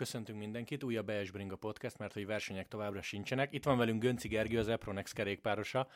[0.00, 3.52] köszöntünk mindenkit, újabb BS Bringa podcast, mert hogy versenyek továbbra sincsenek.
[3.52, 5.88] Itt van velünk Gönci Gergő, az Epronex kerékpárosa,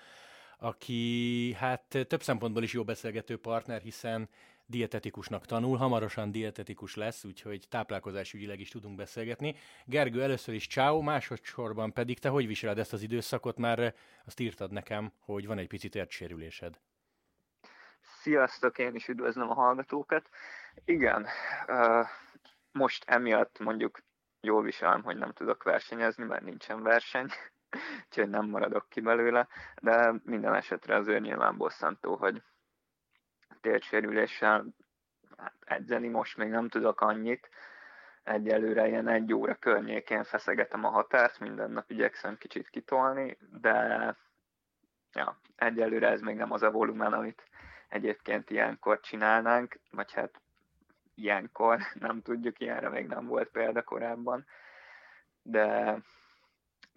[0.58, 4.28] aki hát több szempontból is jó beszélgető partner, hiszen
[4.66, 9.56] dietetikusnak tanul, hamarosan dietetikus lesz, úgyhogy táplálkozásügyileg is tudunk beszélgetni.
[9.84, 13.58] Gergő, először is ciao, másodszorban pedig te hogy viseled ezt az időszakot?
[13.58, 13.94] Már
[14.26, 16.80] azt írtad nekem, hogy van egy picit értsérülésed.
[18.00, 20.28] Sziasztok, én is üdvözlöm a hallgatókat.
[20.84, 21.26] Igen,
[21.68, 22.06] uh,
[22.74, 23.98] most emiatt mondjuk
[24.40, 27.28] jól viselem, hogy nem tudok versenyezni, mert nincsen verseny,
[28.06, 29.48] úgyhogy nem maradok ki belőle,
[29.82, 32.42] de minden esetre azért nyilván bosszantó, hogy
[33.60, 34.64] térdsérüléssel
[35.36, 37.50] hát edzeni most még nem tudok annyit,
[38.22, 44.16] egyelőre ilyen egy óra környékén feszegetem a határt, minden nap igyekszem kicsit kitolni, de
[45.12, 47.42] ja, egyelőre ez még nem az a volumen, amit
[47.88, 50.42] egyébként ilyenkor csinálnánk, vagy hát
[51.14, 54.46] ilyenkor, nem tudjuk, ilyenre még nem volt példa korábban,
[55.42, 55.98] de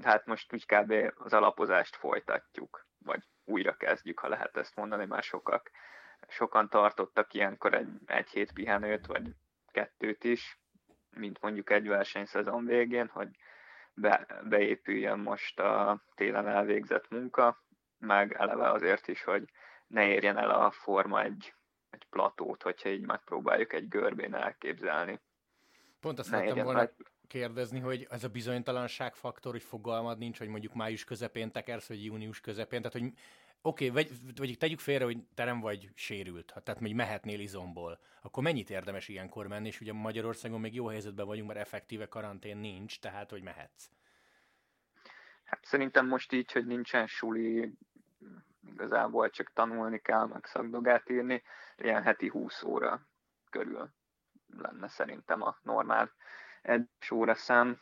[0.03, 0.93] hát most úgy kb.
[1.15, 5.71] az alapozást folytatjuk, vagy újra kezdjük, ha lehet ezt mondani, már sokak,
[6.27, 9.35] sokan tartottak ilyenkor egy, egy hét pihenőt, vagy
[9.71, 10.59] kettőt is,
[11.09, 13.29] mint mondjuk egy versenyszezon végén, hogy
[13.93, 17.63] be, beépüljön most a télen elvégzett munka,
[17.99, 19.51] meg eleve azért is, hogy
[19.87, 21.53] ne érjen el a forma egy
[22.09, 25.19] platót, hogyha így megpróbáljuk egy görbén elképzelni.
[25.99, 26.93] Pont azt szerettem volna meg...
[27.27, 32.05] kérdezni, hogy ez a bizonytalanság faktor, hogy fogalmad nincs, hogy mondjuk május közepén tekersz, vagy
[32.05, 33.13] június közepén, tehát hogy
[33.61, 37.99] oké, okay, vagy, vagy tegyük félre, hogy te nem vagy sérült, tehát még mehetnél izomból,
[38.21, 42.57] akkor mennyit érdemes ilyenkor menni, és ugye Magyarországon még jó helyzetben vagyunk, mert effektíve karantén
[42.57, 43.89] nincs, tehát hogy mehetsz.
[45.43, 47.73] Hát szerintem most így, hogy nincsen suli,
[48.73, 51.43] igazából csak tanulni kell, meg szakdogát írni,
[51.77, 53.07] ilyen heti 20 óra
[53.49, 53.89] körül
[54.57, 56.11] lenne szerintem a normál
[56.61, 57.79] egy óra szám.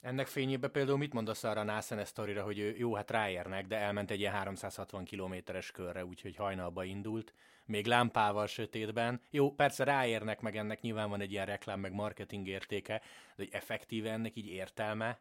[0.00, 4.10] Ennek fényében például mit mondasz arra a Nászene sztorira, hogy jó, hát ráérnek, de elment
[4.10, 7.32] egy ilyen 360 kilométeres körre, úgyhogy hajnalba indult,
[7.64, 9.20] még lámpával sötétben.
[9.30, 13.04] Jó, persze ráérnek, meg ennek nyilván van egy ilyen reklám, meg marketing értéke, de
[13.36, 15.18] hogy effektíve ennek így értelme?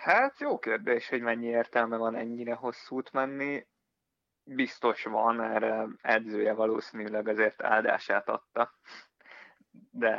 [0.00, 3.66] Hát jó kérdés, hogy mennyi értelme van ennyire hosszút menni.
[4.42, 8.78] Biztos van, erre edzője valószínűleg azért áldását adta,
[9.90, 10.16] de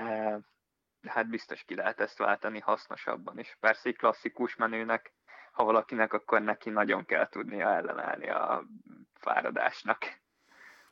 [1.07, 3.57] hát biztos ki lehet ezt váltani hasznosabban is.
[3.59, 5.13] Persze egy klasszikus menőnek,
[5.51, 8.63] ha valakinek, akkor neki nagyon kell tudnia ellenállni a
[9.13, 10.21] fáradásnak.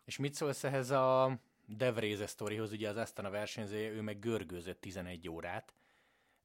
[0.06, 1.32] És mit szólsz ehhez a
[1.66, 5.74] Devréze sztorihoz, ugye az Astana versenyzője, ő meg görgőzött 11 órát,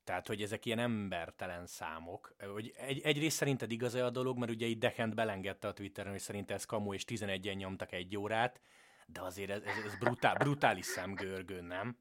[0.04, 2.34] tehát, hogy ezek ilyen embertelen számok.
[2.52, 6.20] Hogy egy, egyrészt szerinted igaz-e a dolog, mert ugye itt Dekent belengedte a Twitteren, hogy
[6.20, 8.60] szerint ez kamu, és 11-en nyomtak egy órát,
[9.06, 11.98] de azért ez, ez, ez brutál, brutális szám görgőn, nem?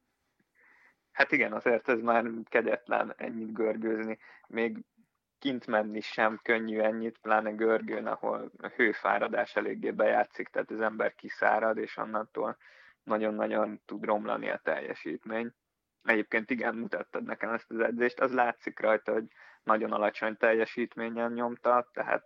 [1.12, 4.18] Hát igen, azért ez már kegyetlen ennyit görgőzni.
[4.48, 4.84] Még
[5.40, 11.16] kint menni sem könnyű ennyit, pláne görgőn, ahol a hőfáradás eléggé bejátszik, tehát az ember
[11.16, 12.58] kiszárad, és annantól
[13.04, 15.54] nagyon-nagyon tud romlani a teljesítmény
[16.04, 19.28] egyébként igen, mutattad nekem ezt az edzést, az látszik rajta, hogy
[19.64, 22.24] nagyon alacsony teljesítményen nyomta, tehát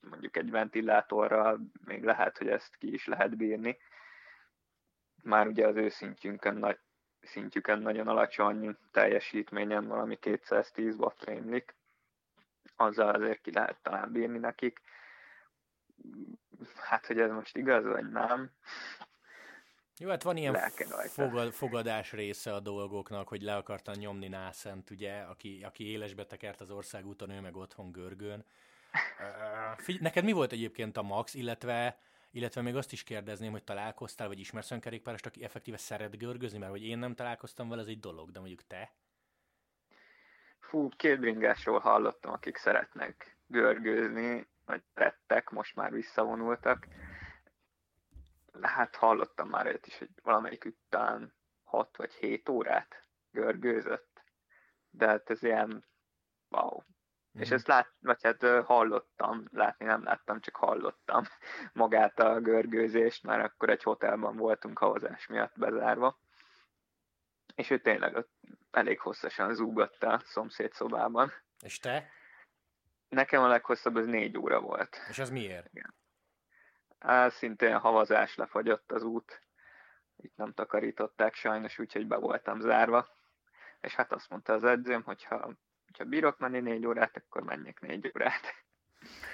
[0.00, 3.78] mondjuk egy ventilátorral még lehet, hogy ezt ki is lehet bírni.
[5.22, 6.78] Már ugye az ő szintjünkön, nagy,
[7.20, 11.74] szintjükön nagyon alacsony teljesítményen valami 210 watt rémlik,
[12.76, 14.80] azzal azért ki lehet talán bírni nekik.
[16.74, 18.50] Hát, hogy ez most igaz, vagy nem,
[19.98, 20.54] jó, hát van ilyen
[21.06, 26.60] fogad, fogadás része a dolgoknak, hogy le akartan nyomni Nászent, ugye, aki, aki élesbe tekert
[26.60, 28.44] az országúton, ő meg otthon görgőn.
[28.92, 31.98] Uh, figy- neked mi volt egyébként a max, illetve
[32.34, 36.58] illetve még azt is kérdezném, hogy találkoztál, vagy ismersz olyan kerékpárost, aki effektíve szeret görgözni,
[36.58, 38.92] mert hogy én nem találkoztam vele, ez egy dolog, de mondjuk te?
[40.58, 46.86] Fú, két bringásról hallottam, akik szeretnek görgőzni, vagy rettek, most már visszavonultak
[48.62, 51.34] hát hallottam már egyet is, hogy valamelyik után
[51.64, 54.22] 6 vagy 7 órát görgőzött,
[54.90, 55.84] de hát ez ilyen
[56.48, 56.80] wow.
[57.38, 57.40] Mm.
[57.40, 61.24] És ezt lát, vagy hát hallottam, látni nem láttam, csak hallottam
[61.72, 66.18] magát a görgőzést, mert akkor egy hotelban voltunk havazás miatt bezárva.
[67.54, 68.32] És ő tényleg ott
[68.70, 71.32] elég hosszasan zúgott a szomszéd szobában.
[71.62, 72.08] És te?
[73.08, 74.96] Nekem a leghosszabb az négy óra volt.
[75.08, 75.68] És az miért?
[75.72, 75.94] Igen.
[77.06, 79.40] Á, szintén havazás lefagyott az út.
[80.16, 83.08] Itt nem takarították sajnos, úgyhogy be voltam zárva.
[83.80, 85.52] És hát azt mondta az edzőm, hogyha,
[85.86, 88.40] hogyha bírok menni négy órát, akkor menjek négy órát.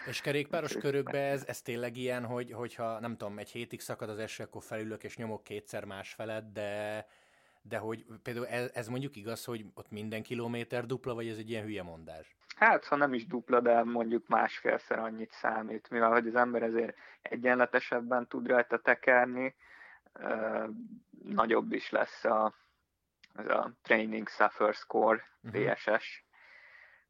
[0.06, 4.18] És kerékpáros körökbe ez, ez tényleg ilyen, hogy, hogyha nem tudom, egy hétig szakad az
[4.18, 7.06] eső, akkor felülök és nyomok kétszer más felett, de,
[7.62, 11.50] de hogy például ez, ez mondjuk igaz, hogy ott minden kilométer dupla, vagy ez egy
[11.50, 12.36] ilyen hülye mondás?
[12.56, 16.96] Hát, ha nem is dupla, de mondjuk másfélszer annyit számít, mivel hogy az ember ezért
[17.22, 19.54] egyenletesebben tud rajta tekerni,
[21.22, 22.54] nagyobb is lesz a,
[23.34, 25.28] az a Training Suffer Score.
[25.50, 26.24] TSS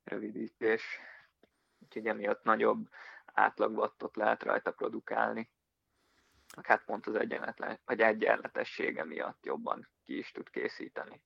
[0.04, 1.00] rövidítés,
[1.78, 2.88] úgyhogy emiatt nagyobb
[3.24, 5.50] átlagvattot lehet rajta produkálni.
[6.62, 11.22] Hát pont az egyenletlen, vagy egyenletessége miatt jobban ki is tud készíteni.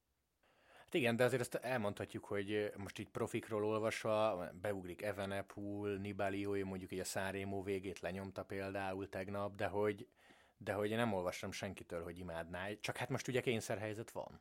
[0.94, 6.98] Igen, de azért ezt elmondhatjuk, hogy most így profikról olvasva beugrik Evenepoel, Nibali, mondjuk így
[6.98, 10.08] a Szárémó végét lenyomta például tegnap, de hogy,
[10.56, 14.40] de hogy én nem olvastam senkitől, hogy imádná, csak hát most ugye kényszerhelyzet van.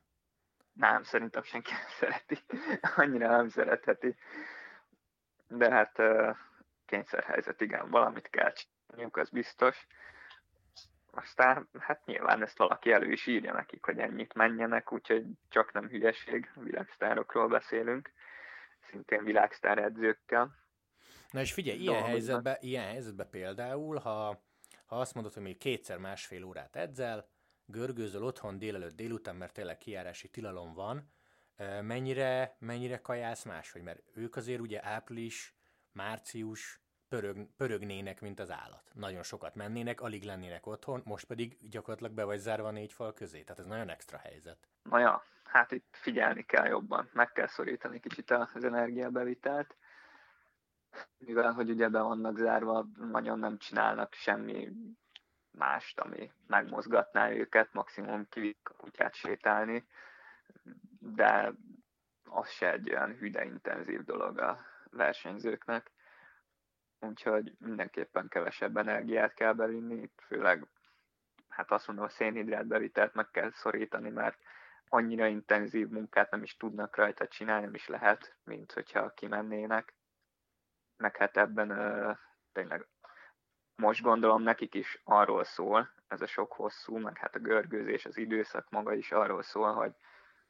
[0.72, 2.38] Nem, szerintem senki nem szereti.
[2.96, 4.16] Annyira nem szeretheti.
[5.48, 6.02] De hát
[6.86, 9.86] kényszerhelyzet, igen, valamit kell csinálniuk, az biztos.
[11.14, 15.88] Aztán hát nyilván ezt valaki elő is írja nekik, hogy ennyit menjenek, úgyhogy csak nem
[15.88, 18.12] hülyeség, világsztárokról beszélünk,
[18.90, 20.54] szintén világsztár edzőkkel.
[21.30, 24.42] Na és figyelj, ilyen helyzetben, ilyen helyzetben például, ha,
[24.86, 27.28] ha azt mondod, hogy még kétszer másfél órát edzel,
[27.66, 31.12] görgőzöl otthon délelőtt délután, mert tényleg kiárási tilalom van,
[31.82, 33.82] mennyire, mennyire kajálsz máshogy?
[33.82, 35.54] Mert ők azért ugye április,
[35.92, 36.83] március,
[37.14, 38.90] pörög, pörögnének, mint az állat.
[38.92, 43.42] Nagyon sokat mennének, alig lennének otthon, most pedig gyakorlatilag be vagy zárva négy fal közé.
[43.42, 44.68] Tehát ez nagyon extra helyzet.
[44.82, 49.76] Na ja, hát itt figyelni kell jobban, meg kell szorítani kicsit az energiabevitelt,
[51.18, 54.72] mivel hogy ugye be vannak zárva, nagyon nem csinálnak semmi
[55.50, 59.86] mást, ami megmozgatná őket, maximum kiviszik a kutyát sétálni,
[60.98, 61.52] de
[62.24, 64.58] az se egy olyan hüde intenzív dolog a
[64.90, 65.92] versenyzőknek
[67.00, 70.66] úgyhogy mindenképpen kevesebb energiát kell bevinni, főleg
[71.48, 74.38] hát azt mondom, a szénhidrát meg kell szorítani, mert
[74.88, 79.94] annyira intenzív munkát nem is tudnak rajta csinálni, nem is lehet, mint hogyha kimennének.
[80.96, 82.16] Meg hát ebben uh,
[82.52, 82.88] tényleg
[83.76, 88.16] most gondolom nekik is arról szól, ez a sok hosszú, meg hát a görgőzés, az
[88.16, 89.92] időszak maga is arról szól, hogy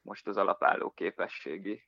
[0.01, 1.83] most az alapálló képességi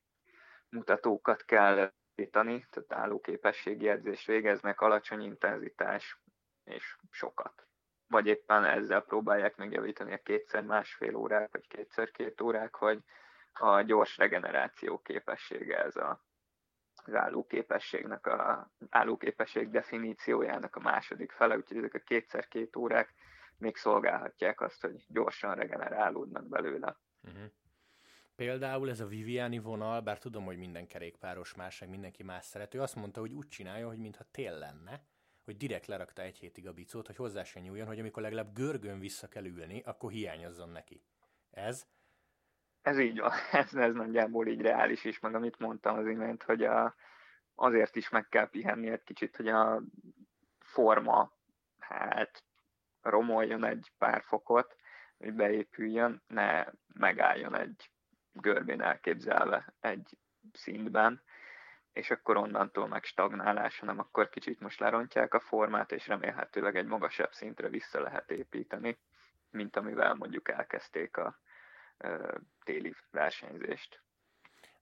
[0.69, 6.19] mutatókat kell javítani, tehát állóképességi edzést végeznek, alacsony intenzitás
[6.63, 7.67] és sokat.
[8.07, 13.03] Vagy éppen ezzel próbálják megjavítani a kétszer másfél órák, vagy kétszer két órák, hogy
[13.53, 16.23] a gyors regeneráció képessége ez a,
[17.05, 23.13] az állóképességnek, a állóképesség definíciójának a második fele, úgyhogy ezek a kétszer két órák
[23.57, 26.97] még szolgálhatják azt, hogy gyorsan regenerálódnak belőle.
[27.21, 27.51] Uh-huh.
[28.37, 32.81] Például ez a Viviani vonal, bár tudom, hogy minden kerékpáros más, meg mindenki más szerető,
[32.81, 35.01] azt mondta, hogy úgy csinálja, hogy mintha tél lenne,
[35.43, 38.99] hogy direkt lerakta egy hétig a bicót, hogy hozzá se nyúljon, hogy amikor legalább görgön
[38.99, 41.03] vissza kell ülni, akkor hiányozzon neki.
[41.51, 41.87] Ez?
[42.81, 46.63] Ez így van, ez, ez nagyjából így reális is, meg amit mondtam az imént, hogy
[46.63, 46.95] a,
[47.55, 49.81] azért is meg kell pihenni egy kicsit, hogy a
[50.59, 51.31] forma
[51.79, 52.43] hát
[53.01, 54.75] romoljon egy pár fokot,
[55.17, 57.91] hogy beépüljön, ne megálljon egy
[58.41, 60.17] görbén elképzelve egy
[60.53, 61.21] szintben,
[61.93, 66.85] és akkor onnantól meg stagnálás, hanem akkor kicsit most lerontják a formát, és remélhetőleg egy
[66.85, 68.97] magasabb szintre vissza lehet építeni,
[69.49, 71.39] mint amivel mondjuk elkezdték a
[71.97, 74.01] ö, téli versenyzést.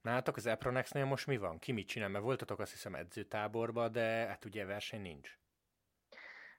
[0.02, 1.60] Nálatok az Epronexnél most mi van?
[1.60, 2.10] Ki mit csinál?
[2.10, 5.38] Mert voltatok azt hiszem edzőtáborba, de hát ugye verseny nincs.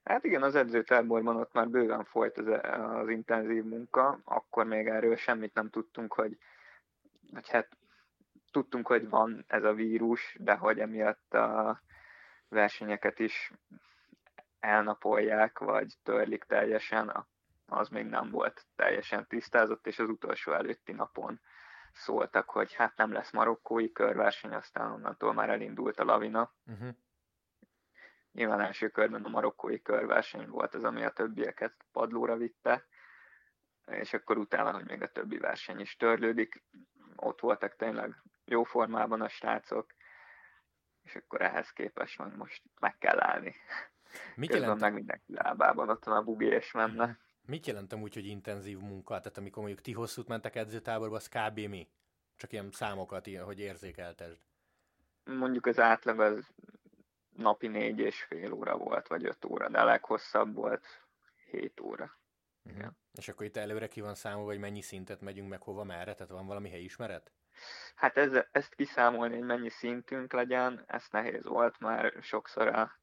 [0.04, 2.46] Hát igen, az edzőtáborban ott már bőven folyt az,
[3.00, 6.38] az intenzív munka, akkor még erről semmit nem tudtunk, hogy
[7.32, 7.76] hogy hát
[8.50, 11.80] tudtunk, hogy van ez a vírus, de hogy emiatt a
[12.48, 13.52] versenyeket is
[14.60, 17.26] elnapolják, vagy törlik teljesen,
[17.66, 21.40] az még nem volt teljesen tisztázott, és az utolsó előtti napon
[21.92, 26.52] szóltak, hogy hát nem lesz marokkói körverseny, aztán onnantól már elindult a lavina.
[26.66, 26.88] Uh-huh.
[28.32, 32.86] Nyilván első körben a marokkói körverseny volt az, ami a többieket padlóra vitte,
[33.86, 36.62] és akkor utána, hogy még a többi verseny is törlődik
[37.16, 39.94] ott voltak tényleg jó formában a srácok,
[41.02, 43.54] és akkor ehhez képest van most meg kell állni.
[44.34, 44.80] Mit Közben jelent?
[44.80, 47.18] meg mindenki lábában ott van a bugi és menne.
[47.46, 49.18] Mit jelent úgy, hogy intenzív munka?
[49.18, 51.58] Tehát amikor mondjuk ti hosszút mentek edzőtáborba, az kb.
[51.58, 51.88] mi?
[52.36, 54.40] Csak ilyen számokat, ilyen, hogy érzékeltesd.
[55.24, 56.48] Mondjuk az átlag az
[57.36, 60.86] napi négy és fél óra volt, vagy öt óra, de a leghosszabb volt
[61.50, 62.18] hét óra.
[62.66, 62.92] Uh-huh.
[63.12, 66.14] És akkor itt előre ki van számolva, hogy mennyi szintet megyünk meg hova, merre?
[66.14, 67.32] Tehát van valami helyismeret?
[67.94, 73.00] Hát ez, ezt kiszámolni, hogy mennyi szintünk legyen, ez nehéz volt, már sokszor a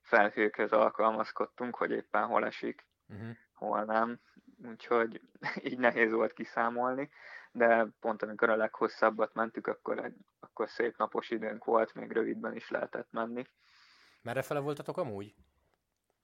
[0.00, 3.36] felhőkhöz alkalmazkodtunk, hogy éppen hol esik, uh-huh.
[3.54, 4.20] hol nem,
[4.64, 5.20] úgyhogy
[5.70, 7.10] így nehéz volt kiszámolni,
[7.52, 12.54] de pont amikor a leghosszabbat mentük, akkor, egy, akkor szép napos időnk volt, még rövidben
[12.54, 13.46] is lehetett menni.
[14.22, 15.34] Merre fele voltatok amúgy?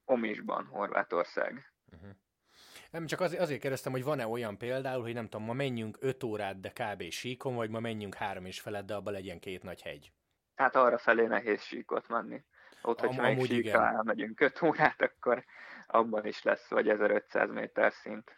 [0.05, 1.73] Omisban, Horvátország.
[1.93, 2.11] Uh-huh.
[2.93, 6.23] Nem, csak azért, azért kérdeztem, hogy van-e olyan például, hogy nem tudom, ma menjünk 5
[6.23, 7.11] órát, de kb.
[7.11, 10.13] síkon, vagy ma menjünk három és felett, de abban legyen két nagy hegy.
[10.55, 12.45] Hát arra felé nehéz síkot menni.
[12.83, 15.45] Ott, Am- hogyha még síkra elmegyünk 5 órát, akkor
[15.87, 18.37] abban is lesz vagy 1500 méter szint.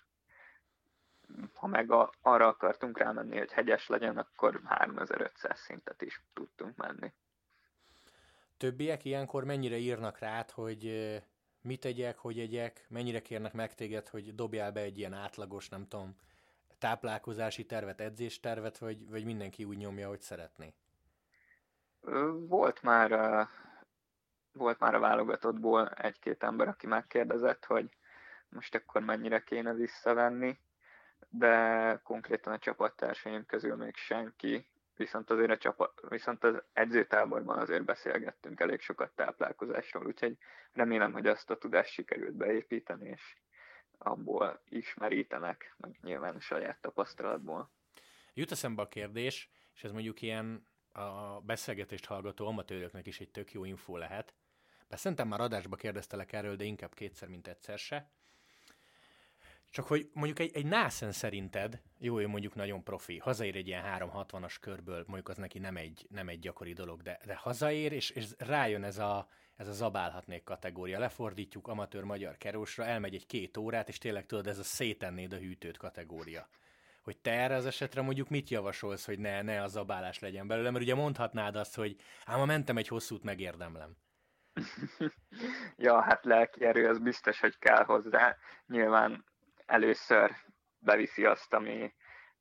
[1.54, 7.12] Ha meg a, arra akartunk rámenni, hogy hegyes legyen, akkor 3500 szintet is tudtunk menni.
[8.56, 10.84] Többiek ilyenkor mennyire írnak rá, hogy
[11.64, 15.88] mit tegyek, hogy egyek, mennyire kérnek meg téged, hogy dobjál be egy ilyen átlagos, nem
[15.88, 16.16] tudom,
[16.78, 20.75] táplálkozási tervet, edzéstervet, vagy, vagy mindenki úgy nyomja, hogy szeretné?
[22.49, 23.11] Volt már,
[24.52, 27.88] volt már a válogatottból egy-két ember, aki megkérdezett, hogy
[28.49, 30.59] most akkor mennyire kéne visszavenni,
[31.28, 37.84] de konkrétan a csapattársaim közül még senki viszont azért a csapat, viszont az edzőtáborban azért
[37.84, 40.36] beszélgettünk elég sokat táplálkozásról, úgyhogy
[40.72, 43.36] remélem, hogy azt a tudást sikerült beépíteni, és
[43.98, 47.70] abból ismerítenek, meg nyilván a saját tapasztalatból.
[48.34, 53.52] Jut eszembe a kérdés, és ez mondjuk ilyen a beszélgetést hallgató amatőröknek is egy tök
[53.52, 54.34] jó info lehet.
[54.88, 58.10] Bár szerintem már adásba kérdeztelek erről, de inkább kétszer, mint egyszer se.
[59.74, 63.84] Csak hogy mondjuk egy, egy Nászen szerinted, jó, ő mondjuk nagyon profi, hazaér egy ilyen
[63.98, 68.10] 360-as körből, mondjuk az neki nem egy, nem egy gyakori dolog, de, de hazaér, és,
[68.10, 70.98] és rájön ez a, ez a zabálhatnék kategória.
[70.98, 75.36] Lefordítjuk amatőr magyar kerósra, elmegy egy két órát, és tényleg tudod, ez a szétennéd a
[75.36, 76.48] hűtőt kategória.
[77.02, 80.70] Hogy te erre az esetre mondjuk mit javasolsz, hogy ne, ne a zabálás legyen belőle,
[80.70, 83.96] mert ugye mondhatnád azt, hogy ám ha mentem egy hosszút, megérdemlem.
[85.76, 88.36] ja, hát lelki erő, az biztos, hogy kell hozzá.
[88.66, 89.24] Nyilván
[89.66, 90.30] először
[90.78, 91.94] beviszi azt, ami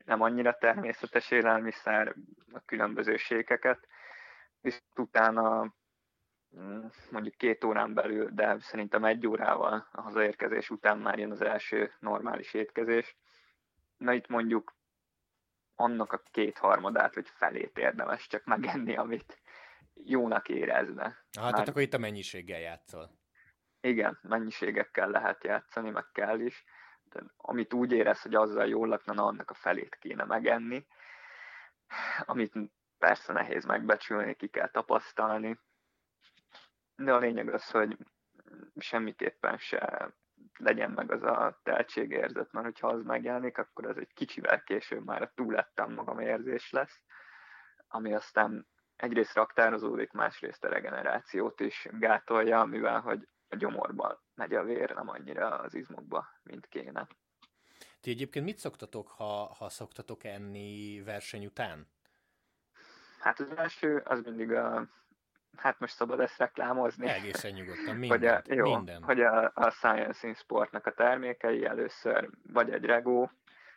[0.05, 2.15] nem annyira természetes élelmiszer,
[2.53, 3.87] a különböző sékeket,
[4.61, 5.73] viszont utána
[6.57, 11.41] mm, mondjuk két órán belül, de szerintem egy órával a hazaérkezés után már jön az
[11.41, 13.17] első normális étkezés.
[13.97, 14.75] Na itt mondjuk
[15.75, 19.41] annak a kétharmadát, vagy felét érdemes csak megenni, amit
[19.93, 21.03] jónak érezne.
[21.39, 23.11] Hát, tehát akkor itt a mennyiséggel játszol.
[23.81, 26.63] Igen, mennyiségekkel lehet játszani, meg kell is
[27.37, 30.85] amit úgy érez, hogy azzal jól lakna, annak a felét kéne megenni,
[32.25, 32.53] amit
[32.97, 35.59] persze nehéz megbecsülni, ki kell tapasztalni,
[36.95, 37.97] de a lényeg az, hogy
[38.75, 40.13] semmiképpen se
[40.59, 45.21] legyen meg az a teltségérzet, mert hogyha az megjelenik, akkor az egy kicsivel később már
[45.21, 47.01] a túlettem magam érzés lesz,
[47.87, 54.63] ami aztán egyrészt raktározódik, másrészt a regenerációt is gátolja, mivel hogy a gyomorban megy a
[54.63, 57.07] vér, nem annyira az izmokba, mint kéne.
[58.01, 61.87] Ti egyébként mit szoktatok, ha, ha szoktatok enni verseny után?
[63.19, 64.87] Hát az első, az mindig a,
[65.57, 67.07] hát most szabad ezt reklámozni.
[67.07, 68.09] Egészen nyugodtan, minden.
[68.19, 69.03] hogy a, jó, minden.
[69.03, 73.31] Hogy a, a Science in Sportnak a termékei először vagy egy regó,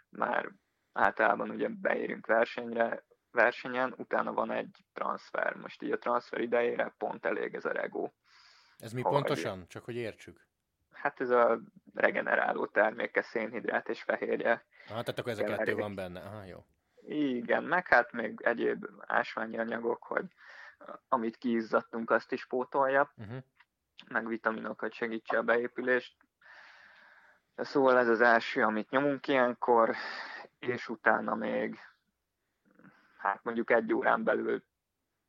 [0.09, 0.51] már
[0.93, 5.55] általában ugye beérünk versenyre, versenyen, utána van egy transfer.
[5.55, 8.15] Most így a transfer idejére pont elég ez a regó.
[8.79, 9.67] Ez mi pontosan?
[9.69, 10.47] Csak hogy értsük.
[10.93, 11.61] Hát ez a
[11.95, 14.65] regeneráló terméke, szénhidrát és fehérje.
[14.89, 16.21] Aha, tehát akkor ez a kettő van benne.
[16.21, 16.67] Aha, jó.
[17.09, 20.25] Igen, meg hát még egyéb ásványi anyagok, hogy
[21.09, 23.39] amit kiizzadtunk, azt is pótolja, uh-huh.
[24.09, 26.17] meg vitaminokat segítse a beépülést.
[27.57, 29.95] Szóval ez az első, amit nyomunk ilyenkor,
[30.59, 31.79] és utána még,
[33.17, 34.65] hát mondjuk egy órán belül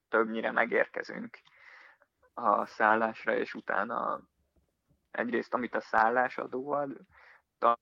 [0.10, 1.40] többnyire megérkezünk
[2.38, 4.22] a szállásra, és utána
[5.12, 6.98] egyrészt amit a szállás adóad,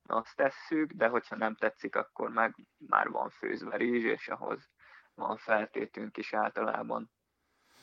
[0.05, 4.69] azt tesszük, de hogyha nem tetszik, akkor meg már van főzve rizs, és ahhoz
[5.13, 7.11] van feltétünk is általában.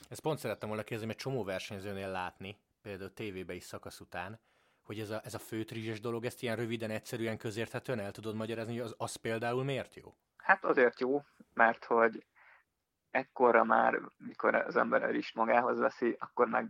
[0.08, 4.40] Ezt pont szerettem volna kérdezni, mert csomó versenyzőnél látni, például tévébe is szakasz után,
[4.82, 8.78] hogy ez a, ez a főtrizses dolog, ezt ilyen röviden, egyszerűen, közérthetően el tudod magyarázni,
[8.78, 10.14] hogy az, az például miért jó?
[10.36, 11.22] Hát azért jó,
[11.54, 12.24] mert hogy
[13.12, 16.68] ekkorra már, mikor az ember el is magához veszi, akkor meg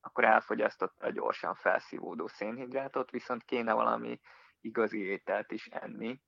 [0.00, 4.20] akkor elfogyasztotta gyorsan felszívódó szénhidrátot, viszont kéne valami
[4.60, 6.20] igazi ételt is enni,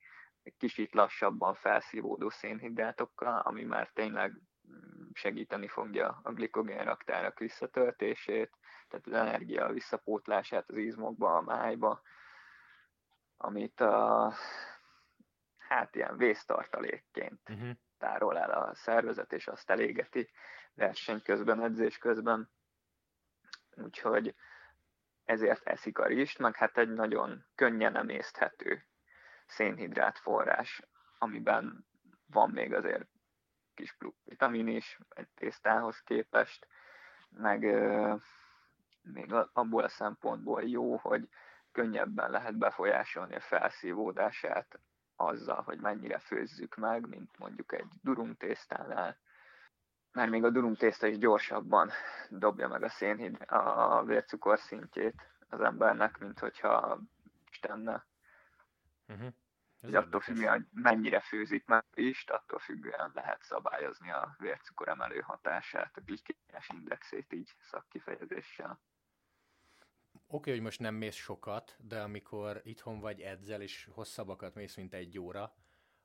[0.42, 4.30] egy kicsit lassabban felszívódó szénhidrátokkal, ami már tényleg
[4.68, 12.02] mm, segíteni fogja a glikogén raktárak visszatöltését, tehát az energia visszapótlását az izmokba, a májba,
[13.36, 14.32] amit a,
[15.58, 20.30] hát ilyen vésztartalékként uh-huh tárol el a szervezet, és azt elégeti
[20.74, 22.50] verseny közben, edzés közben.
[23.76, 24.34] Úgyhogy
[25.24, 28.86] ezért eszik a rizst, meg hát egy nagyon könnyen emészthető
[29.46, 30.82] szénhidrát forrás,
[31.18, 31.86] amiben
[32.26, 33.06] van még azért
[33.74, 36.66] kis vitamin is egy tésztához képest,
[37.28, 37.60] meg
[39.02, 41.28] még abból a szempontból jó, hogy
[41.72, 44.80] könnyebben lehet befolyásolni a felszívódását
[45.26, 49.16] azzal, hogy mennyire főzzük meg, mint mondjuk egy durum tésztánál.
[50.12, 51.90] Mert még a durum tészta is gyorsabban
[52.28, 56.98] dobja meg a szénhid, a vércukor szintjét az embernek, mint hogyha
[57.50, 58.06] istenne.
[59.08, 59.32] Uh-huh.
[59.80, 65.20] Ez attól függően, hogy mennyire főzik meg is, attól függően lehet szabályozni a vércukor emelő
[65.20, 68.80] hatását, a glikémiás indexét így szakkifejezéssel.
[70.26, 74.94] Oké, hogy most nem mész sokat, de amikor itthon vagy edzel, és hosszabbakat mész, mint
[74.94, 75.54] egy óra,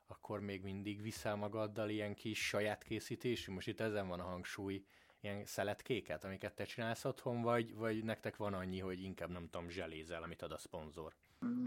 [0.06, 4.84] akkor még mindig viszel magaddal ilyen kis saját készítésű, most itt ezen van a hangsúly,
[5.20, 9.68] ilyen szeletkéket, amiket te csinálsz otthon, vagy, vagy nektek van annyi, hogy inkább nem tudom,
[9.68, 11.14] zselézel, amit ad a szponzor?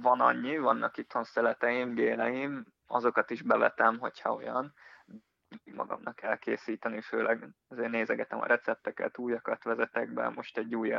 [0.01, 4.73] Van annyi, vannak itthon szeleteim, géleim, azokat is bevetem, hogyha olyan,
[5.63, 10.93] magamnak elkészíteni, főleg azért nézegetem a recepteket, újakat vezetek be, most egy új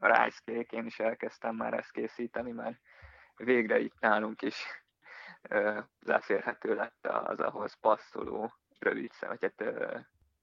[0.00, 2.80] rice cake, én is elkezdtem már ezt készíteni, mert
[3.36, 4.66] végre itt nálunk is
[6.00, 9.74] leférhető lett az ahhoz passzoló rövid vagy hát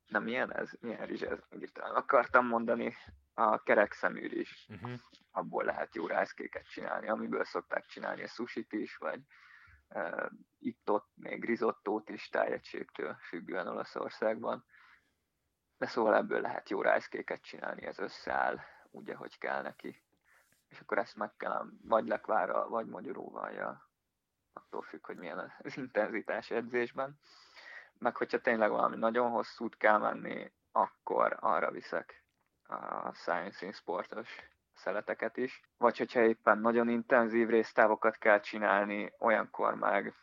[0.08, 1.40] nem ilyen ez, milyen rizs ez,
[1.76, 2.96] akartam mondani,
[3.34, 4.92] a kerekszemű is, uh-huh.
[5.32, 9.20] abból lehet jó rászkéket csinálni, amiből szokták csinálni a sushit is, vagy
[9.90, 10.26] uh,
[10.60, 14.66] itt-ott még risottót is tájegységtől függően Olaszországban.
[15.78, 18.60] De szóval ebből lehet jó rászkéket csinálni, ez összeáll
[18.92, 20.04] úgy, ahogy kell neki.
[20.68, 23.90] És akkor ezt meg kell vagy lekvára, vagy magyaróval, ja.
[24.54, 27.20] attól függ, hogy milyen az intenzitás edzésben.
[28.00, 32.24] Meg hogyha tényleg valami nagyon hosszút kell menni, akkor arra viszek
[32.68, 34.30] a Science in sportos
[34.74, 35.62] szeleteket is.
[35.78, 40.16] Vagy hogyha éppen nagyon intenzív résztávokat kell csinálni, olyankor meg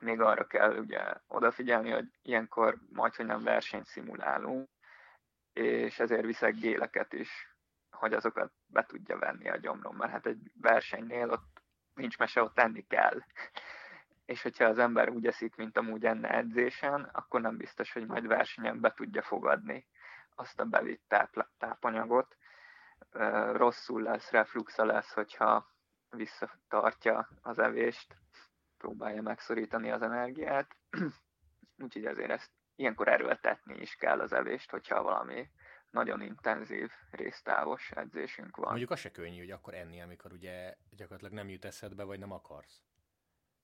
[0.00, 4.68] még arra kell ugye odafigyelni, hogy ilyenkor majd, hogy nem versenyt szimulálunk,
[5.52, 7.54] és ezért viszek géleket is,
[8.00, 11.62] hogy azokat be tudja venni a gyomrom, mert hát egy versenynél ott
[11.94, 13.22] nincs mese, ott tenni kell.
[14.24, 18.26] És hogyha az ember úgy eszik, mint amúgy enne edzésen, akkor nem biztos, hogy majd
[18.26, 19.86] versenyen be tudja fogadni
[20.34, 22.36] azt a bevitt táp, tápanyagot.
[23.52, 25.70] Rosszul lesz, refluxa lesz, hogyha
[26.10, 28.16] visszatartja az evést,
[28.78, 30.76] próbálja megszorítani az energiát.
[31.84, 35.50] Úgyhogy azért ezt ilyenkor erőltetni is kell az evést, hogyha valami
[35.90, 38.68] nagyon intenzív, résztávos edzésünk van.
[38.68, 42.32] Mondjuk az se könnyű, hogy akkor enni, amikor ugye gyakorlatilag nem jut eszedbe, vagy nem
[42.32, 42.82] akarsz.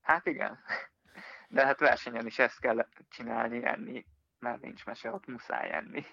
[0.01, 0.59] Hát igen.
[1.49, 4.07] De hát versenyen is ezt kell csinálni, enni,
[4.39, 6.05] mert nincs mese, ott muszáj enni.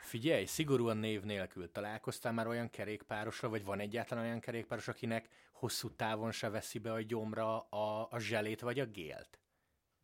[0.00, 5.94] Figyelj, szigorúan név nélkül találkoztál már olyan kerékpárosra, vagy van egyáltalán olyan kerékpáros, akinek hosszú
[5.94, 9.40] távon se veszi be a gyomra a, a zselét vagy a gélt?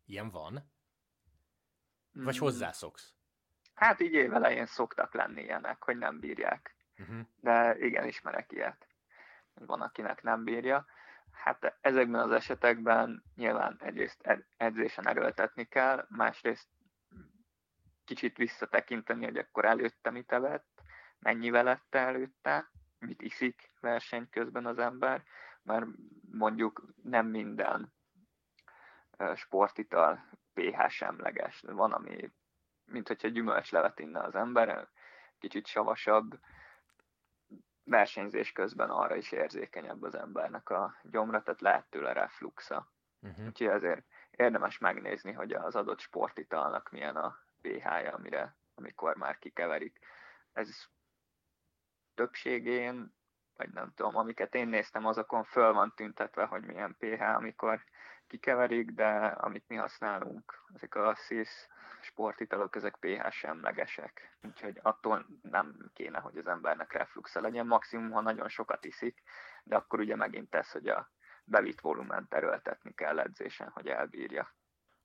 [0.05, 0.71] Ilyen van?
[2.11, 2.47] Vagy hmm.
[2.47, 3.14] hozzászoksz?
[3.75, 6.75] Hát így évelején szoktak lenni ilyenek, hogy nem bírják.
[6.97, 7.19] Uh-huh.
[7.41, 8.87] De igen, ismerek ilyet.
[9.53, 10.85] Van, akinek nem bírja.
[11.31, 16.67] Hát ezekben az esetekben nyilván egyrészt edzésen erőltetni kell, másrészt
[18.05, 20.81] kicsit visszatekinteni, hogy akkor előtte mit evett,
[21.19, 25.23] mennyivel lett előtte, mit iszik verseny közben az ember,
[25.63, 25.85] mert
[26.31, 27.93] mondjuk nem minden
[29.35, 31.61] sportital pH semleges.
[31.61, 32.31] Van, ami
[32.85, 34.87] mint hogyha gyümölcslevet inne az ember,
[35.39, 36.39] kicsit savasabb,
[37.83, 42.91] versenyzés közben arra is érzékenyebb az embernek a gyomra, tehát lehet tőle refluxa.
[43.21, 43.45] Uh-huh.
[43.45, 49.99] Úgyhogy ezért érdemes megnézni, hogy az adott sportitalnak milyen a pH-ja, amire, amikor már kikeverik.
[50.53, 50.85] Ez
[52.13, 53.15] többségén,
[53.57, 57.83] vagy nem tudom, amiket én néztem, azokon föl van tüntetve, hogy milyen pH, amikor
[58.27, 61.69] kikeverik, de amit mi használunk, ezek a SZISZ
[62.01, 64.37] sportitalok, ezek pH semlegesek.
[64.41, 69.21] Úgyhogy attól nem kéne, hogy az embernek refluxa legyen, maximum, ha nagyon sokat iszik,
[69.63, 71.11] de akkor ugye megint ez, hogy a
[71.43, 74.53] bevitt volument erőltetni kell edzésen, hogy elbírja.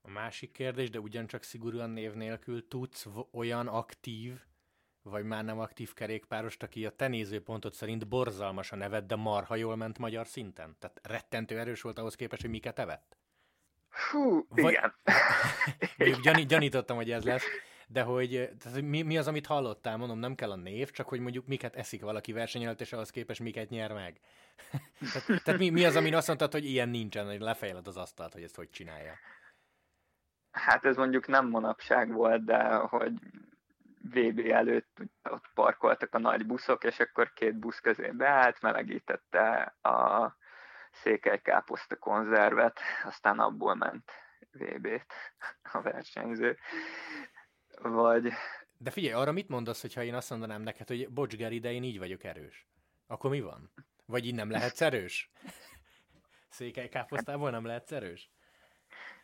[0.03, 4.41] A másik kérdés, de ugyancsak szigorúan név nélkül tudsz olyan aktív,
[5.03, 9.57] vagy már nem aktív kerékpárost, aki a te nézőpontod szerint borzalmas a neved, de marha
[9.57, 10.77] jól ment magyar szinten?
[10.79, 13.17] Tehát rettentő erős volt ahhoz képest, hogy miket evett?
[14.11, 14.95] Hú, vagy, igen.
[15.97, 17.45] Még gyan, gyanítottam, hogy ez lesz,
[17.87, 19.97] de hogy tehát mi, mi az, amit hallottál?
[19.97, 23.41] Mondom, nem kell a név, csak hogy mondjuk miket eszik valaki versenyelt, és ahhoz képest
[23.41, 24.21] miket nyer meg.
[25.13, 28.33] tehát, tehát mi, mi az, amin azt mondtad, hogy ilyen nincsen, hogy lefejled az asztalt,
[28.33, 29.13] hogy ezt hogy csinálja?
[30.51, 33.13] Hát ez mondjuk nem manapság volt, de hogy
[34.15, 34.99] VB előtt
[35.31, 40.37] ott parkoltak a nagy buszok, és akkor két busz közé beállt, melegítette a
[40.93, 44.11] székely káposzta konzervet, aztán abból ment
[44.53, 45.13] VB-t
[45.73, 46.59] a versenyző.
[47.83, 48.33] Vagy...
[48.79, 51.83] De figyelj, arra mit mondasz, hogyha én azt mondanám neked, hogy bocs Geri, de én
[51.83, 52.69] így vagyok erős?
[53.07, 53.73] Akkor mi van?
[54.07, 55.31] Vagy így nem lehetsz erős?
[56.49, 58.31] Székely káposztából nem lehetsz erős?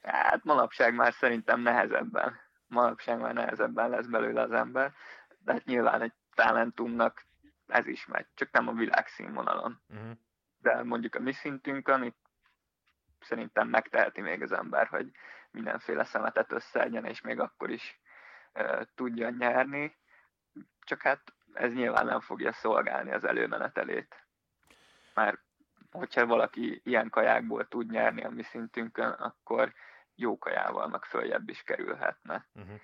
[0.02, 2.40] Hát manapság már szerintem nehezebben.
[2.68, 4.92] Manapság már nehezebben lesz belőle az ember.
[5.38, 7.24] De hát nyilván egy talentumnak
[7.66, 9.80] ez is megy, csak nem a világszínvonalon.
[9.88, 10.10] Uh-huh.
[10.58, 12.30] De mondjuk a mi szintünkön itt
[13.20, 15.10] szerintem megteheti még az ember, hogy
[15.50, 18.00] mindenféle szemetet összeegyen, és még akkor is
[18.54, 19.96] uh, tudja nyerni.
[20.80, 21.20] Csak hát
[21.52, 24.26] ez nyilván nem fogja szolgálni az előmenetelét.
[25.14, 25.38] Már
[25.90, 29.72] hogyha valaki ilyen kajákból tud nyerni a mi szintünkön, akkor
[30.16, 32.46] jó kajával meg följebb is kerülhetne.
[32.54, 32.80] Uh-huh.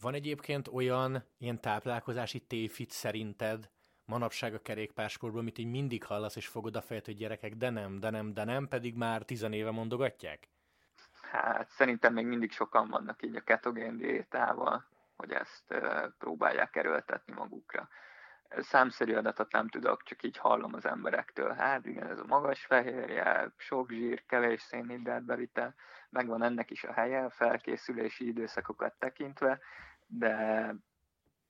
[0.00, 3.70] Van egyébként olyan ilyen táplálkozási tévhit szerinted
[4.04, 8.00] manapság a kerékpársportban, amit így mindig hallasz, és fogod a fejed, hogy gyerekek, de nem,
[8.00, 10.48] de nem, de nem, pedig már tizenéve mondogatják?
[11.22, 14.86] Hát szerintem még mindig sokan vannak így a ketogén diétával,
[15.16, 15.74] hogy ezt
[16.18, 17.88] próbálják erőltetni magukra.
[18.58, 21.52] Számszerű adatot nem tudok, csak így hallom az emberektől.
[21.52, 25.74] Hát igen, ez a magas fehérje, sok zsír, kevés szénhidrát bevitel,
[26.10, 29.60] megvan ennek is a helye, felkészülési időszakokat tekintve,
[30.06, 30.74] de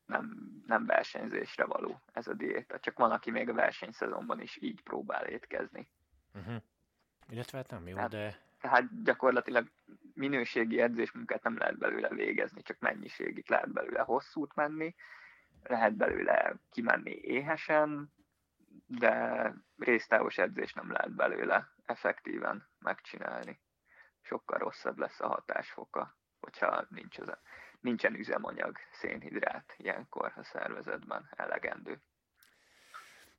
[0.07, 2.79] nem, nem versenyzésre való ez a diéta.
[2.79, 5.89] Csak van, aki még a versenyszezonban is így próbál étkezni.
[6.35, 6.63] Uh-huh.
[7.29, 8.47] Illetve hát nem jó, hát, de...
[8.61, 9.71] Tehát gyakorlatilag
[10.15, 14.95] minőségi edzésmunkát nem lehet belőle végezni, csak mennyiségig lehet belőle hosszút menni,
[15.63, 18.13] lehet belőle kimenni éhesen,
[18.87, 23.61] de résztávos edzés nem lehet belőle effektíven megcsinálni.
[24.29, 27.33] Sokkal rosszabb lesz a hatásfoka, hogyha nincs az,
[27.81, 32.03] nincsen üzemanyag, szénhidrát ilyenkor a szervezetben elegendő.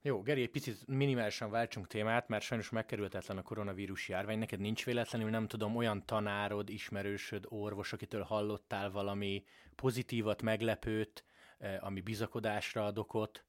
[0.02, 4.40] Jó, Geri, egy picit minimálisan váltsunk témát, mert sajnos megkerülhetetlen a koronavírus járvány.
[4.40, 9.44] Neked nincs véletlenül, nem tudom, olyan tanárod, ismerősöd, orvos, akitől hallottál valami
[9.76, 11.24] pozitívat, meglepőt,
[11.58, 13.46] eh, ami bizakodásra ad okot,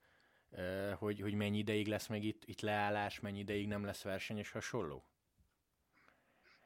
[0.50, 4.38] eh, hogy, hogy mennyi ideig lesz meg itt, itt leállás, mennyi ideig nem lesz verseny
[4.38, 5.09] és hasonló?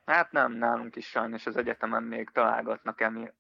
[0.04, 3.30] Hát nem, nálunk is sajnos az egyetemen még találgatnak emi,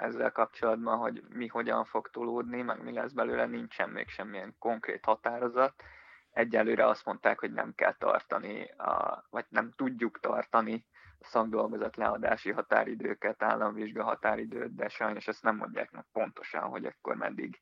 [0.00, 5.04] ezzel kapcsolatban, hogy mi hogyan fog tolódni, meg mi lesz belőle, nincsen még semmilyen konkrét
[5.04, 5.82] határozat.
[6.30, 10.86] Egyelőre azt mondták, hogy nem kell tartani, a, vagy nem tudjuk tartani
[11.18, 17.16] a szakdolgozat leadási határidőket, államvizsga határidőt, de sajnos ezt nem mondják meg pontosan, hogy akkor
[17.16, 17.60] meddig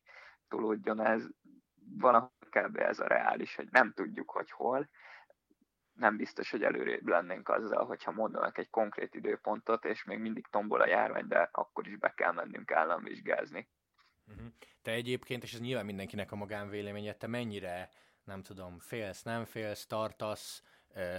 [0.49, 1.27] tolódjon ez.
[1.99, 2.77] Valahol kb.
[2.77, 4.89] ez a reális, hogy nem tudjuk, hogy hol,
[5.97, 10.81] nem biztos, hogy előrébb lennénk azzal, hogyha mondanak egy konkrét időpontot, és még mindig tombol
[10.81, 13.69] a járvány, de akkor is be kell mennünk államvizsgázni.
[14.29, 14.47] Uh-huh.
[14.83, 17.89] Te egyébként, és ez nyilván mindenkinek a magánvéleménye, te mennyire,
[18.25, 20.63] nem tudom, félsz, nem félsz, tartasz,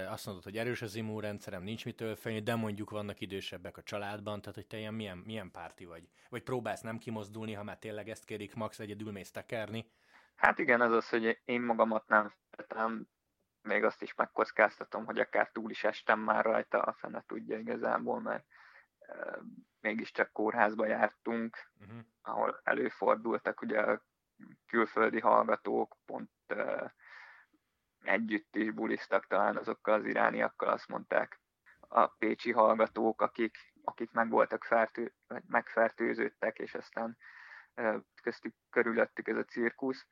[0.10, 4.42] azt mondod, hogy erős az immunrendszerem, nincs mitől félni, de mondjuk vannak idősebbek a családban,
[4.42, 6.10] tehát hogy te ilyen milyen, milyen párti vagy?
[6.30, 9.92] Vagy próbálsz nem kimozdulni, ha már tényleg ezt kérik, max egyedül mész tekerni?
[10.36, 13.08] Hát igen, az az, hogy én magamat nem féltem,
[13.68, 18.22] még azt is megkockáztatom, hogy akár túl is estem már rajta, a fene tudja igazából,
[18.22, 18.46] mert
[19.00, 19.40] e,
[19.80, 22.00] mégiscsak kórházba jártunk, uh-huh.
[22.22, 24.02] ahol előfordultak ugye a
[24.68, 26.94] külföldi hallgatók, pont e,
[28.04, 31.40] együtt is bulisztak talán azokkal az irániakkal, azt mondták
[31.80, 35.14] a pécsi hallgatók, akik, akik meg voltak fertő,
[35.48, 37.18] megfertőződtek, és aztán
[38.22, 40.08] köztük körülöttük ez a cirkusz,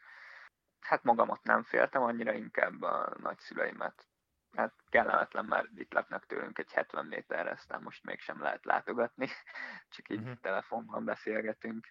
[0.86, 4.08] hát magamat nem féltem, annyira inkább a nagyszüleimet.
[4.56, 9.28] Hát kellemetlen, már itt laknak tőlünk egy 70 méterre, aztán most mégsem lehet látogatni,
[9.96, 10.40] csak így uh-huh.
[10.42, 11.88] telefonban beszélgetünk.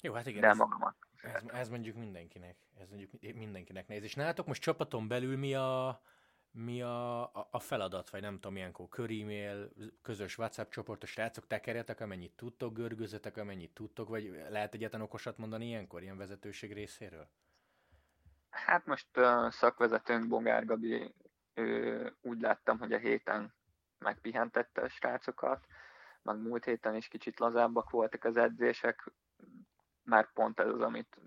[0.00, 0.40] Jó, hát igen.
[0.40, 4.02] De ez, magamat ez, ez, mondjuk mindenkinek, ez mondjuk mindenkinek néz.
[4.02, 6.02] És nálatok most csapaton belül mi a,
[6.50, 11.46] mi a, a, a feladat, vagy nem tudom, ilyenkor körímél, közös WhatsApp csoport, a srácok
[11.46, 17.28] tekerjetek, amennyit tudtok, görgőzetek, amennyit tudtok, vagy lehet egyetlen okosat mondani ilyenkor, ilyen vezetőség részéről?
[18.52, 21.14] Hát most a szakvezetőnk Bongár Gabi,
[21.54, 23.54] ő, úgy láttam, hogy a héten
[23.98, 25.66] megpihentette a srácokat,
[26.22, 29.12] meg múlt héten is kicsit lazábbak voltak az edzések,
[30.02, 31.20] már pont ez az, amit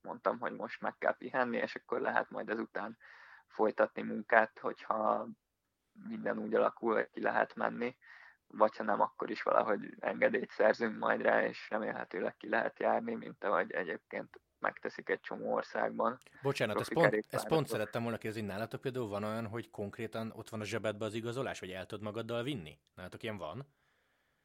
[0.00, 2.98] mondtam, hogy most meg kell pihenni, és akkor lehet majd ezután
[3.46, 5.28] folytatni munkát, hogyha
[6.08, 7.96] minden úgy alakul, hogy ki lehet menni,
[8.46, 13.14] vagy ha nem, akkor is valahogy engedélyt szerzünk majd rá, és remélhetőleg ki lehet járni,
[13.14, 16.18] mint ahogy egyébként megteszik egy csomó országban.
[16.42, 20.48] Bocsánat, ezt pont, ezt pont szerettem volna kérdezni, nálatok például van olyan, hogy konkrétan ott
[20.48, 22.78] van a zsebedbe az igazolás, vagy el tudod magaddal vinni?
[22.94, 23.74] Nálatok ilyen van?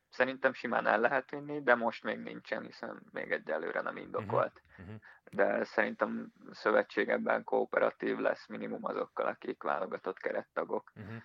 [0.09, 4.61] Szerintem simán el lehet vinni, de most még nincsen, hiszen még egyelőre nem indokolt.
[4.69, 4.85] Uh-huh.
[4.85, 5.01] Uh-huh.
[5.31, 10.91] De szerintem szövetségebben kooperatív lesz minimum azokkal, akik válogatott kerettagok.
[10.95, 11.21] Uh-huh.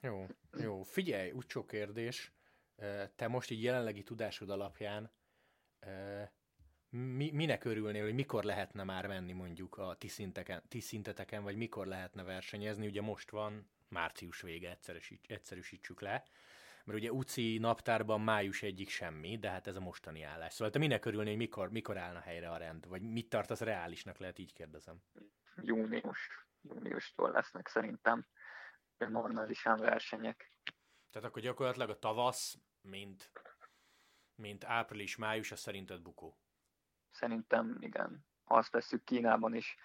[0.00, 0.82] Jó, jó.
[0.82, 2.32] Figyelj, úgy sok kérdés
[3.16, 5.12] te most így jelenlegi tudásod alapján
[6.92, 11.56] mi, minek örülnél, hogy mikor lehetne már menni mondjuk a ti, szinteken, ti szinteteken, vagy
[11.56, 12.86] mikor lehetne versenyezni?
[12.86, 16.24] Ugye most van március vége, egyszerűsít, egyszerűsítsük le,
[16.84, 20.52] mert ugye UCI naptárban május egyik semmi, de hát ez a mostani állás.
[20.52, 22.88] Szóval te minek örülnél, hogy mikor, mikor állna helyre a rend?
[22.88, 25.02] Vagy mit tartasz reálisnak, lehet így kérdezem?
[25.62, 26.46] Június.
[26.60, 28.26] Júniustól lesznek szerintem
[28.98, 30.52] normálisan versenyek.
[31.10, 33.30] Tehát akkor gyakorlatilag a tavasz, mint,
[34.34, 36.41] mint április-május, az szerinted bukó?
[37.12, 38.26] Szerintem igen.
[38.44, 39.76] Ha azt veszük Kínában is,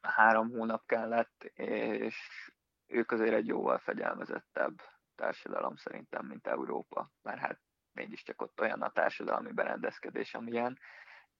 [0.00, 2.50] három hónap kellett, és
[2.86, 4.82] ők azért egy jóval fegyelmezettebb
[5.14, 7.10] társadalom szerintem, mint Európa.
[7.22, 7.60] Mert hát
[7.92, 10.78] mégiscsak ott olyan a társadalmi berendezkedés, amilyen,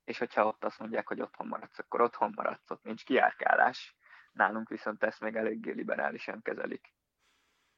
[0.04, 3.96] és hogyha ott azt mondják, hogy otthon maradsz, akkor otthon maradsz, ott nincs kiárkálás.
[4.32, 6.94] Nálunk viszont ezt még eléggé liberálisan kezelik.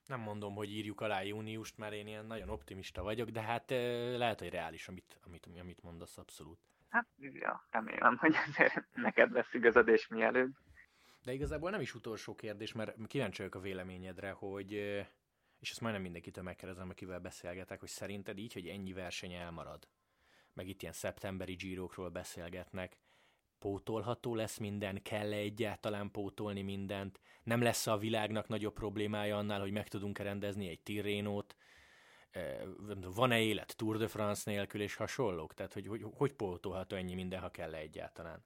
[0.06, 3.70] Nem mondom, hogy írjuk alá júniust, mert én ilyen nagyon optimista vagyok, de hát
[4.16, 6.58] lehet, hogy reális, amit, amit, amit mondasz abszolút.
[6.94, 8.34] Hát, ja, remélem, hogy
[8.94, 10.52] neked lesz igazad, és mielőbb.
[11.22, 14.72] De igazából nem is utolsó kérdés, mert kíváncsi vagyok a véleményedre, hogy,
[15.58, 19.88] és ezt majdnem mindenkitől megkérdezem, akivel beszélgetek, hogy szerinted így, hogy ennyi verseny elmarad,
[20.52, 22.98] meg itt ilyen szeptemberi gyírókról beszélgetnek,
[23.58, 29.72] pótolható lesz minden, kell-e egyáltalán pótolni mindent, nem lesz a világnak nagyobb problémája annál, hogy
[29.72, 31.56] meg tudunk rendezni egy Tirénót,
[33.14, 35.54] van-e élet Tour de France nélkül és hasonlók?
[35.54, 38.44] Tehát, hogy hogy, hogy pótolható ennyi minden, ha kell -e egyáltalán?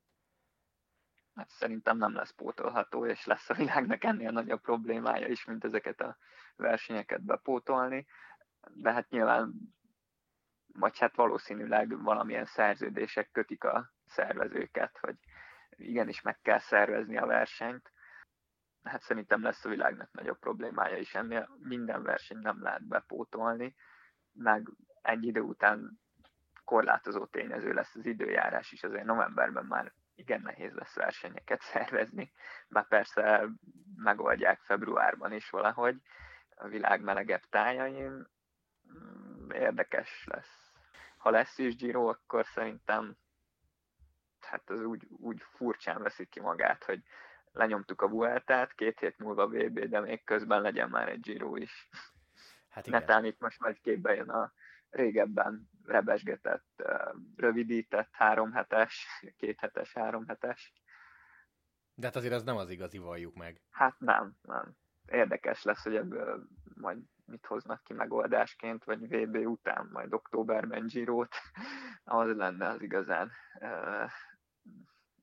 [1.35, 6.01] Hát szerintem nem lesz pótolható, és lesz a világnak ennél nagyobb problémája is, mint ezeket
[6.01, 6.17] a
[6.57, 8.07] versenyeket bepótolni.
[8.75, 9.53] De hát nyilván,
[10.73, 15.17] vagy hát valószínűleg valamilyen szerződések kötik a szervezőket, hogy
[15.71, 17.93] igenis meg kell szervezni a versenyt.
[18.89, 21.49] Hát szerintem lesz a világnak nagyobb problémája is ennél.
[21.59, 23.75] Minden verseny nem lehet bepótolni,
[24.33, 24.69] meg
[25.03, 26.01] egy idő után
[26.65, 32.33] korlátozó tényező lesz az időjárás is, azért novemberben már igen nehéz lesz versenyeket szervezni,
[32.69, 33.49] mert persze
[33.97, 35.97] megoldják februárban is valahogy
[36.55, 38.27] a világ melegebb tájain.
[38.93, 40.73] Mm, érdekes lesz.
[41.17, 43.17] Ha lesz is Giro, akkor szerintem
[44.41, 47.03] hát az úgy, úgy furcsán veszik ki magát, hogy
[47.59, 51.89] lenyomtuk a Vueltát, két hét múlva VB, de még közben legyen már egy Giro is.
[52.69, 53.01] Hát igen.
[53.01, 54.53] Netán itt most majd képbe jön a
[54.91, 56.83] régebben rebesgetett,
[57.37, 60.73] rövidített három hetes, két hetes, három hetes.
[61.95, 63.61] De hát azért az nem az igazi, valljuk meg.
[63.71, 64.77] Hát nem, nem.
[65.07, 71.35] Érdekes lesz, hogy ebből majd mit hoznak ki megoldásként, vagy VB után, majd októberben Girót,
[72.05, 74.11] az lenne az igazán uh,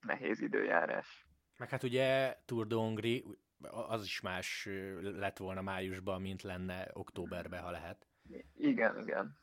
[0.01, 1.24] nehéz időjárás.
[1.57, 3.23] Meg hát ugye Tour de Hongrie,
[3.61, 4.69] az is más
[5.01, 8.07] lett volna májusban, mint lenne októberben, ha lehet.
[8.55, 9.37] Igen, igen.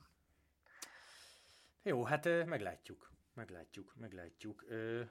[1.82, 3.10] Jó, hát meglátjuk.
[3.34, 4.64] Meglátjuk, meglátjuk.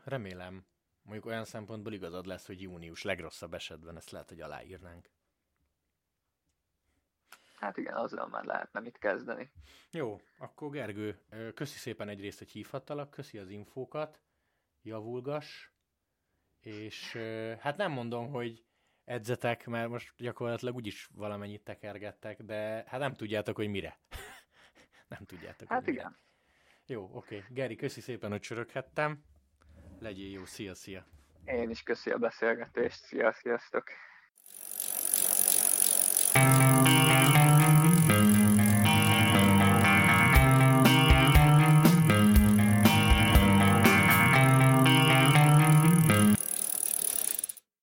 [0.03, 0.65] Remélem,
[1.01, 5.09] mondjuk olyan szempontból igazad lesz, hogy június legrosszabb esetben ezt lehet, hogy aláírnánk.
[7.55, 9.51] Hát igen, azzal már lehetne mit kezdeni.
[9.91, 11.19] Jó, akkor Gergő,
[11.53, 14.21] köszi szépen egyrészt, hogy hívhattalak, köszi az infókat,
[14.81, 15.70] javulgas,
[16.61, 17.17] és
[17.59, 18.63] hát nem mondom, hogy
[19.05, 23.99] edzetek, mert most gyakorlatilag úgyis valamennyit tekergettek, de hát nem tudjátok, hogy mire.
[25.13, 25.67] nem tudjátok.
[25.67, 26.05] Hát igen.
[26.05, 26.19] Mire.
[26.85, 27.35] Jó, oké.
[27.35, 27.47] Okay.
[27.49, 29.23] Geri, köszi szépen, hogy csöröghettem.
[29.99, 31.05] Legyél jó, szia, szia.
[31.45, 33.89] Én is köszi a beszélgetést, szia, sziasztok.